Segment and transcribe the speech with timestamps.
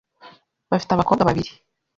[0.71, 1.51] Bafite abakobwa babiri.